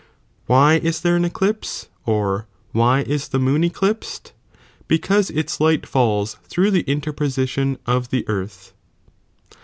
Why 0.47 0.77
ia 0.77 0.79
J^"!!"'''^ 0.81 1.01
there 1.03 1.15
an 1.15 1.23
eclipse, 1.25 1.87
or 2.07 2.47
why 2.71 3.01
is 3.01 3.27
the 3.27 3.37
moon 3.37 3.63
eclipsed? 3.63 4.33
because 4.87 5.29
its 5.29 5.59
light 5.61 5.85
fails 5.85 6.37
through 6.43 6.71
the 6.71 6.81
interposition 6.91 7.77
of 7.85 8.09
the 8.09 8.27
earth.' 8.27 8.73